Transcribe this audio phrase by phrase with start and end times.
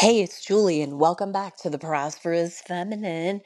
[0.00, 3.42] Hey, it's Julie, and welcome back to the Prosperous Feminine.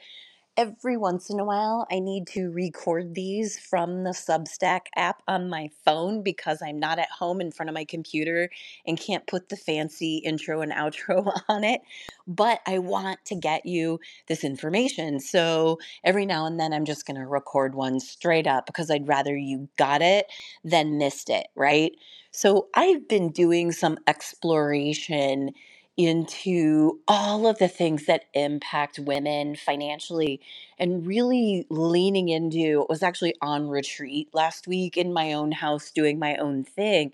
[0.55, 5.49] Every once in a while, I need to record these from the Substack app on
[5.49, 8.49] my phone because I'm not at home in front of my computer
[8.87, 11.81] and can't put the fancy intro and outro on it.
[12.25, 15.19] But I want to get you this information.
[15.19, 19.09] So every now and then, I'm just going to record one straight up because I'd
[19.09, 20.27] rather you got it
[20.63, 21.91] than missed it, right?
[22.31, 25.51] So I've been doing some exploration
[25.97, 30.41] into all of the things that impact women financially
[30.79, 35.91] and really leaning into it was actually on retreat last week in my own house
[35.91, 37.11] doing my own thing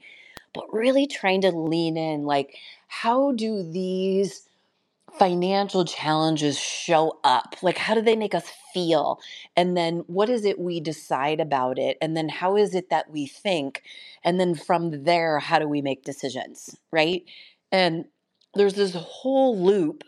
[0.54, 2.57] but really trying to lean in like
[2.88, 4.48] how do these
[5.20, 7.55] financial challenges show up?
[7.62, 9.20] Like how do they make us feel?
[9.57, 11.98] And then what is it we decide about it?
[12.02, 13.84] And then how is it that we think?
[14.23, 17.23] And then from there how do we make decisions right?
[17.71, 18.05] And
[18.54, 20.04] there's this whole loop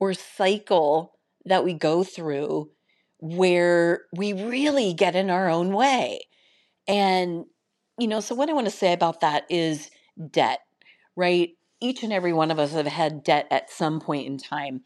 [0.00, 2.70] or cycle that we go through
[3.18, 6.20] where we really get in our own way.
[6.88, 7.44] And,
[7.98, 9.90] you know, so what I want to say about that is
[10.30, 10.60] debt,
[11.14, 11.50] right?
[11.80, 14.82] Each and every one of us have had debt at some point in time.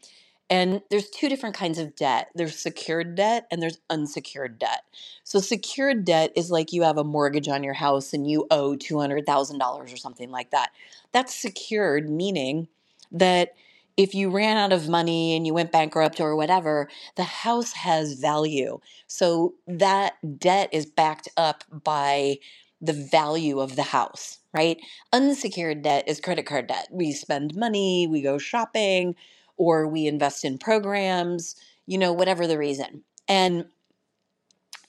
[0.49, 4.83] And there's two different kinds of debt there's secured debt and there's unsecured debt.
[5.25, 8.77] So, secured debt is like you have a mortgage on your house and you owe
[8.77, 10.69] $200,000 or something like that.
[11.11, 12.69] That's secured, meaning
[13.11, 13.53] that
[13.95, 18.13] if you ran out of money and you went bankrupt or whatever, the house has
[18.13, 18.79] value.
[19.07, 22.37] So that debt is backed up by
[22.79, 24.77] the value of the house, right?
[25.11, 26.87] Unsecured debt is credit card debt.
[26.91, 29.15] We spend money, we go shopping,
[29.57, 31.55] or we invest in programs,
[31.87, 33.03] you know, whatever the reason.
[33.27, 33.65] And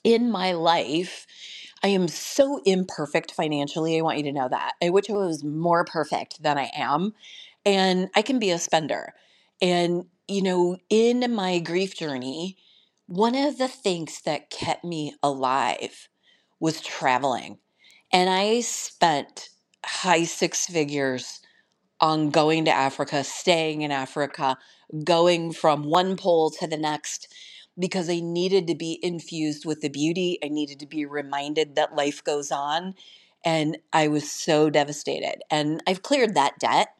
[0.03, 1.25] in my life,
[1.83, 3.97] I am so imperfect financially.
[3.97, 4.73] I want you to know that.
[4.81, 7.13] Eh, I wish I was more perfect than I am
[7.69, 9.13] and I can be a spender.
[9.61, 12.57] And, you know, in my grief journey,
[13.05, 16.09] one of the things that kept me alive
[16.59, 17.59] was traveling.
[18.11, 19.49] And I spent
[19.85, 21.41] high six figures
[22.01, 24.57] on going to Africa, staying in Africa,
[25.03, 27.31] going from one pole to the next
[27.77, 30.39] because I needed to be infused with the beauty.
[30.43, 32.95] I needed to be reminded that life goes on.
[33.45, 35.43] And I was so devastated.
[35.51, 36.95] And I've cleared that debt.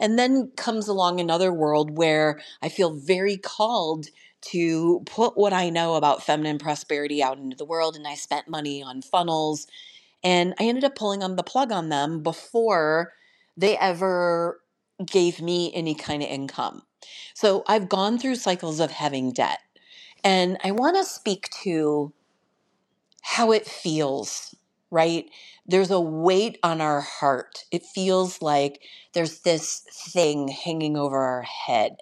[0.00, 4.06] And then comes along another world where I feel very called
[4.42, 7.94] to put what I know about feminine prosperity out into the world.
[7.94, 9.66] And I spent money on funnels
[10.24, 13.12] and I ended up pulling on the plug on them before
[13.56, 14.60] they ever
[15.04, 16.82] gave me any kind of income.
[17.34, 19.60] So I've gone through cycles of having debt.
[20.22, 22.12] And I want to speak to
[23.22, 24.54] how it feels,
[24.90, 25.26] right?
[25.66, 27.64] There's a weight on our heart.
[27.70, 29.80] It feels like there's this
[30.12, 31.96] thing hanging over our head.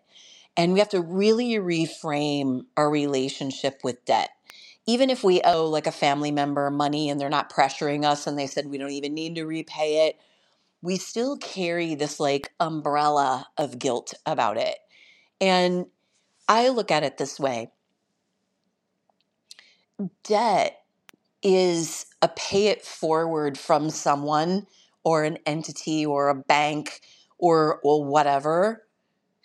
[0.56, 4.31] And we have to really reframe our relationship with debt.
[4.87, 8.38] Even if we owe like a family member money and they're not pressuring us and
[8.38, 10.19] they said we don't even need to repay it,
[10.82, 14.78] we still carry this like umbrella of guilt about it.
[15.41, 15.87] And
[16.49, 17.70] I look at it this way
[20.25, 20.82] debt
[21.43, 24.66] is a pay it forward from someone
[25.04, 27.00] or an entity or a bank
[27.38, 28.87] or or whatever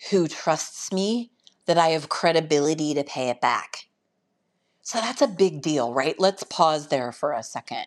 [0.10, 1.32] who trusts me
[1.66, 3.88] that I have credibility to pay it back.
[4.82, 6.20] So that's a big deal, right?
[6.20, 7.86] Let's pause there for a second.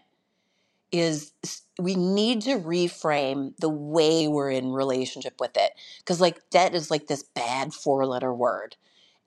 [0.92, 1.32] Is
[1.78, 6.90] we need to reframe the way we're in relationship with it because like debt is
[6.90, 8.76] like this bad four letter word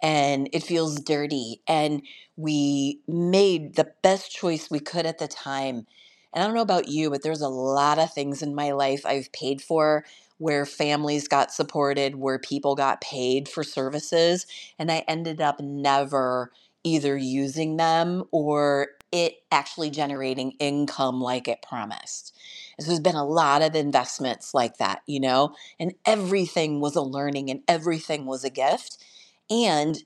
[0.02, 1.62] and it feels dirty.
[1.68, 2.02] And
[2.38, 5.88] we made the best choice we could at the time.
[6.34, 9.06] And I don't know about you, but there's a lot of things in my life
[9.06, 10.06] I've paid for
[10.38, 14.46] where families got supported, where people got paid for services.
[14.78, 16.52] And I ended up never
[16.84, 22.34] either using them or it actually generating income like it promised.
[22.80, 27.02] so there's been a lot of investments like that, you know, and everything was a
[27.02, 29.04] learning and everything was a gift
[29.50, 30.04] and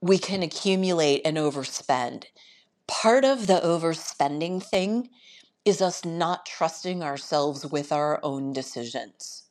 [0.00, 2.24] we can accumulate and overspend.
[2.86, 5.08] Part of the overspending thing
[5.64, 9.44] is us not trusting ourselves with our own decisions.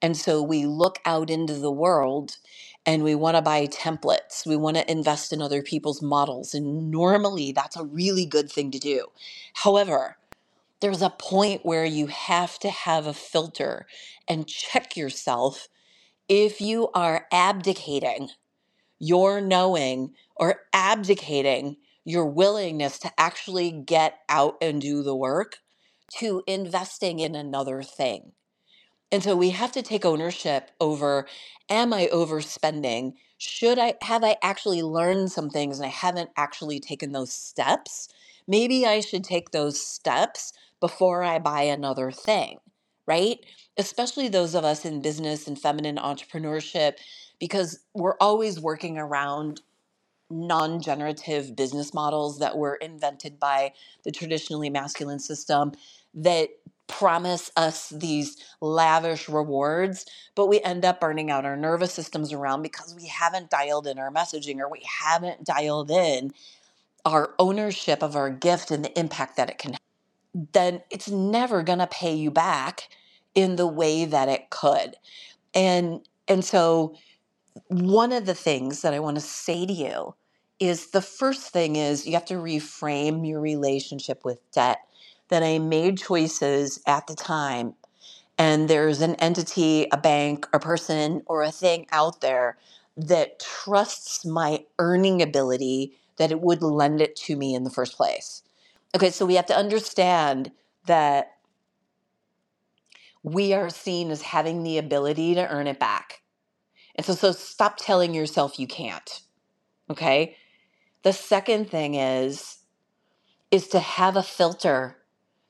[0.00, 2.36] And so we look out into the world
[2.84, 4.46] and we want to buy templates.
[4.46, 6.54] We want to invest in other people's models.
[6.54, 9.06] And normally that's a really good thing to do.
[9.54, 10.18] However,
[10.80, 13.86] there's a point where you have to have a filter
[14.28, 15.68] and check yourself
[16.28, 18.30] if you are abdicating
[18.98, 25.58] your knowing or abdicating your willingness to actually get out and do the work
[26.18, 28.32] to investing in another thing.
[29.12, 31.26] And so we have to take ownership over
[31.68, 33.14] am I overspending?
[33.38, 38.08] Should I have I actually learned some things and I haven't actually taken those steps?
[38.46, 42.58] Maybe I should take those steps before I buy another thing,
[43.06, 43.38] right?
[43.76, 46.94] Especially those of us in business and feminine entrepreneurship,
[47.38, 49.60] because we're always working around
[50.30, 53.72] non generative business models that were invented by
[54.04, 55.72] the traditionally masculine system
[56.14, 56.50] that
[56.88, 62.62] promise us these lavish rewards, but we end up burning out our nervous systems around
[62.62, 66.32] because we haven't dialed in our messaging or we haven't dialed in
[67.04, 69.80] our ownership of our gift and the impact that it can have.
[70.52, 72.88] Then it's never going to pay you back
[73.34, 74.96] in the way that it could.
[75.54, 76.96] And and so
[77.68, 80.14] one of the things that I want to say to you
[80.58, 84.78] is the first thing is you have to reframe your relationship with debt.
[85.28, 87.74] That I made choices at the time,
[88.38, 92.58] and there's an entity, a bank, a person, or a thing out there
[92.96, 97.96] that trusts my earning ability that it would lend it to me in the first
[97.96, 98.42] place.
[98.94, 100.52] Okay, so we have to understand
[100.86, 101.32] that
[103.22, 106.22] we are seen as having the ability to earn it back.
[106.96, 109.20] And so, so stop telling yourself you can't.
[109.90, 110.36] Okay.
[111.02, 112.58] The second thing is,
[113.50, 114.96] is to have a filter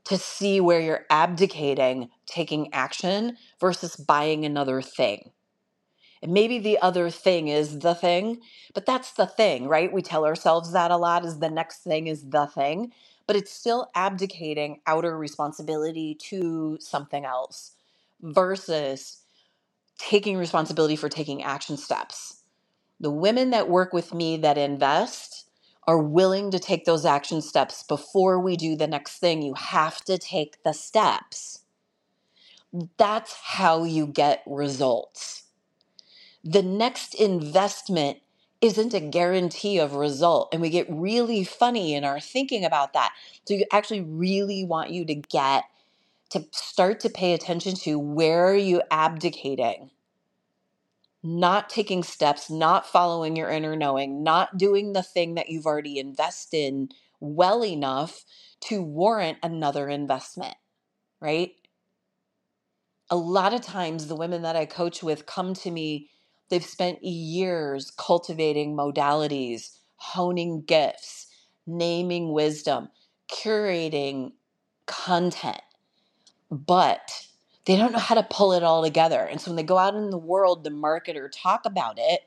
[0.05, 5.31] to see where you're abdicating taking action versus buying another thing.
[6.23, 8.41] And maybe the other thing is the thing,
[8.75, 9.93] but that's the thing, right?
[9.93, 12.93] We tell ourselves that a lot is the next thing is the thing,
[13.27, 17.73] but it's still abdicating outer responsibility to something else
[18.21, 19.23] versus
[19.99, 22.43] taking responsibility for taking action steps.
[23.01, 25.49] The women that work with me that invest
[25.87, 29.43] are willing to take those action steps before we do the next thing.
[29.43, 31.61] You have to take the steps.
[32.97, 35.45] That's how you get results.
[36.45, 38.19] The next investment
[38.61, 40.49] isn't a guarantee of result.
[40.53, 43.13] And we get really funny in our thinking about that.
[43.47, 45.65] So, you actually really want you to get
[46.31, 49.91] to start to pay attention to where are you abdicating.
[51.23, 55.99] Not taking steps not following your inner knowing not doing the thing that you've already
[55.99, 56.89] invested in
[57.21, 58.25] well enough
[58.63, 60.55] to warrant another investment
[61.21, 61.53] right?
[63.11, 66.11] A lot of times the women that i coach with come to me
[66.49, 71.29] they've spent years cultivating modalities honing gifts
[71.67, 72.89] naming wisdom
[73.31, 74.33] curating
[74.87, 75.61] content
[76.51, 77.27] but
[77.65, 79.21] they don't know how to pull it all together.
[79.21, 82.21] And so when they go out in the world to market or talk about it,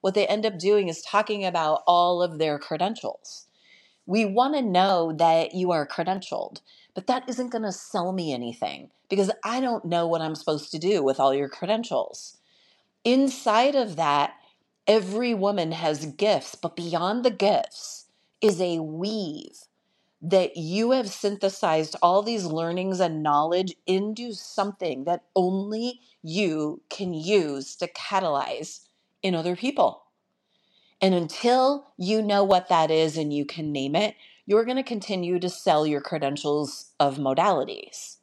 [0.00, 3.46] what they end up doing is talking about all of their credentials.
[4.06, 6.60] We want to know that you are credentialed,
[6.94, 10.70] but that isn't going to sell me anything because I don't know what I'm supposed
[10.72, 12.38] to do with all your credentials.
[13.04, 14.34] Inside of that,
[14.86, 18.06] every woman has gifts, but beyond the gifts
[18.40, 19.58] is a weave
[20.26, 27.14] that you have synthesized all these learnings and knowledge into something that only you can
[27.14, 28.80] use to catalyze
[29.22, 30.02] in other people.
[31.00, 34.82] And until you know what that is and you can name it, you're going to
[34.82, 38.16] continue to sell your credentials of modalities,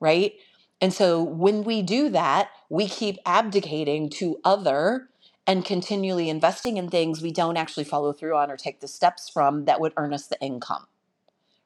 [0.00, 0.32] right?
[0.80, 5.10] And so when we do that, we keep abdicating to other
[5.46, 9.28] and continually investing in things we don't actually follow through on or take the steps
[9.28, 10.86] from that would earn us the income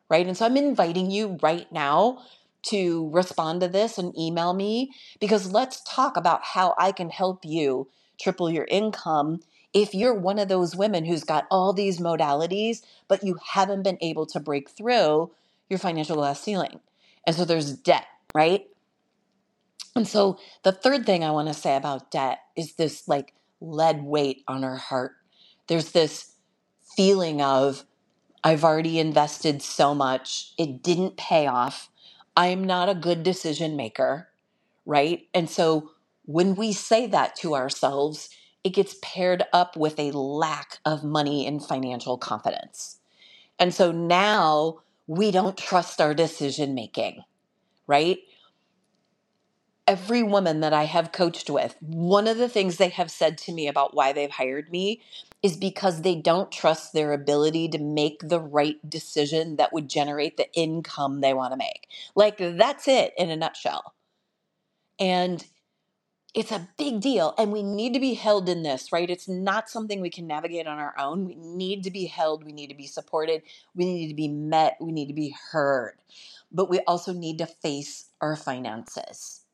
[0.09, 0.27] right?
[0.27, 2.23] And so I'm inviting you right now
[2.63, 7.45] to respond to this and email me because let's talk about how I can help
[7.45, 7.89] you
[8.21, 9.41] triple your income
[9.75, 13.99] if you're one of those women who's got all these modalities, but you haven't been
[14.01, 15.31] able to break through
[15.69, 16.81] your financial glass ceiling.
[17.27, 18.67] And so there's debt, right?
[19.95, 24.03] And so the third thing I want to say about debt is this like lead
[24.03, 25.13] weight on our heart.
[25.67, 26.33] There's this
[26.97, 27.85] feeling of
[28.45, 30.53] I've already invested so much.
[30.57, 31.89] It didn't pay off.
[32.37, 34.29] I'm not a good decision maker,
[34.87, 35.27] right?
[35.35, 35.91] And so
[36.25, 38.31] when we say that to ourselves,
[38.63, 42.99] it gets paired up with a lack of money and financial confidence.
[43.59, 47.23] And so now we don't trust our decision making,
[47.87, 48.19] right?
[49.89, 53.53] every woman that I have coached with, one of the things they have said to
[53.53, 55.01] me about why they've hired me
[55.43, 60.37] is because they don't trust their ability to make the right decision that would generate
[60.37, 61.87] the income they want to make.
[62.15, 63.95] Like, that's it in a nutshell.
[64.99, 65.45] And
[66.35, 69.09] it's a big deal, and we need to be held in this, right?
[69.09, 71.25] It's not something we can navigate on our own.
[71.25, 73.43] We need to be held, we need to be supported,
[73.75, 75.95] we need to be met, we need to be heard.
[76.53, 79.45] But we also need to face our finances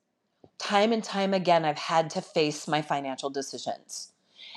[0.58, 4.13] time and time again, I've had to face my financial decisions.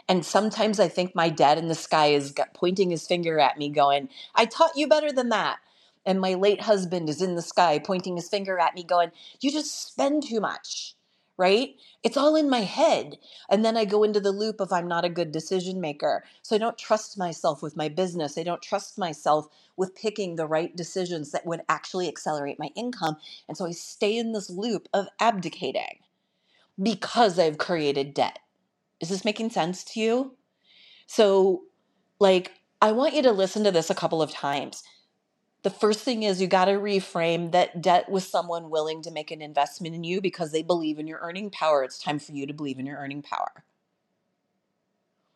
[0.09, 3.69] And sometimes I think my dad in the sky is pointing his finger at me,
[3.69, 5.59] going, I taught you better than that.
[6.05, 9.11] And my late husband is in the sky pointing his finger at me, going,
[9.41, 10.95] You just spend too much,
[11.37, 11.75] right?
[12.03, 13.17] It's all in my head.
[13.49, 16.23] And then I go into the loop of I'm not a good decision maker.
[16.41, 18.37] So I don't trust myself with my business.
[18.37, 23.17] I don't trust myself with picking the right decisions that would actually accelerate my income.
[23.49, 25.99] And so I stay in this loop of abdicating
[26.81, 28.39] because I've created debt.
[28.99, 30.35] Is this making sense to you?
[31.07, 31.63] So,
[32.19, 32.51] like,
[32.81, 34.83] I want you to listen to this a couple of times.
[35.63, 39.31] The first thing is you got to reframe that debt with someone willing to make
[39.31, 41.83] an investment in you because they believe in your earning power.
[41.83, 43.63] It's time for you to believe in your earning power.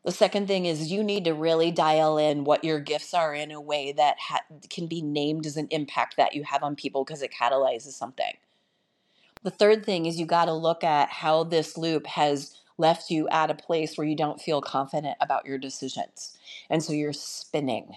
[0.03, 3.51] The second thing is you need to really dial in what your gifts are in
[3.51, 7.03] a way that ha- can be named as an impact that you have on people
[7.03, 8.33] because it catalyzes something.
[9.43, 13.29] The third thing is you got to look at how this loop has left you
[13.29, 16.37] at a place where you don't feel confident about your decisions.
[16.69, 17.93] And so you're spinning.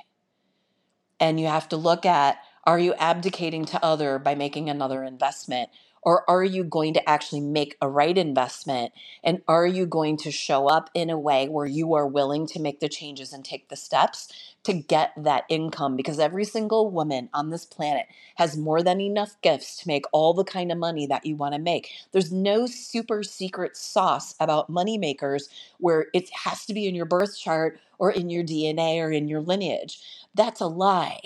[1.19, 5.71] And you have to look at are you abdicating to other by making another investment?
[6.03, 8.93] Or are you going to actually make a right investment?
[9.23, 12.61] And are you going to show up in a way where you are willing to
[12.61, 15.97] make the changes and take the steps to get that income?
[15.97, 18.07] Because every single woman on this planet
[18.37, 21.55] has more than enough gifts to make all the kind of money that you want
[21.55, 21.91] to make.
[22.13, 27.07] There's no super secret sauce about money makers where it has to be in your
[27.07, 30.01] birth chart or in your DNA or in your lineage.
[30.35, 31.21] That's a lie.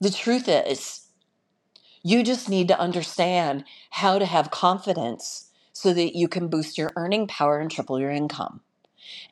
[0.00, 1.08] The truth is,
[2.02, 6.92] you just need to understand how to have confidence so that you can boost your
[6.96, 8.60] earning power and triple your income.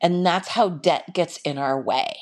[0.01, 2.13] And that's how debt gets in our way.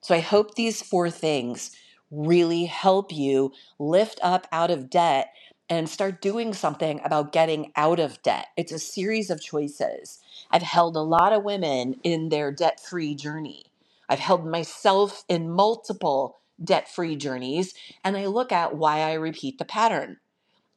[0.00, 1.70] So I hope these four things
[2.10, 5.32] really help you lift up out of debt
[5.68, 8.46] and start doing something about getting out of debt.
[8.56, 10.20] It's a series of choices.
[10.50, 13.64] I've held a lot of women in their debt free journey.
[14.08, 19.58] I've held myself in multiple debt free journeys and I look at why I repeat
[19.58, 20.16] the pattern.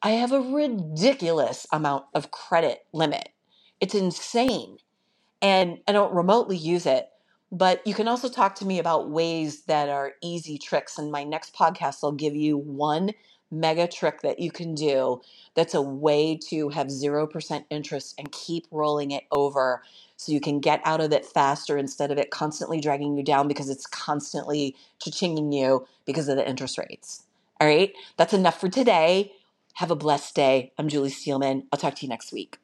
[0.04, 3.30] I have a ridiculous amount of credit limit.
[3.80, 4.78] It's insane.
[5.42, 7.08] And I don't remotely use it.
[7.51, 10.98] But you can also talk to me about ways that are easy tricks.
[10.98, 13.12] And my next podcast, I'll give you one
[13.51, 15.22] mega trick that you can do
[15.55, 19.84] that's a way to have 0% interest and keep rolling it over
[20.15, 23.50] so you can get out of it faster instead of it constantly dragging you down
[23.50, 27.24] because it's constantly cha-chinging you because of the interest rates.
[27.60, 29.34] All right, that's enough for today.
[29.74, 30.72] Have a blessed day.
[30.77, 31.67] I'm Julie Steelman.
[31.72, 32.58] I'll talk to you next week.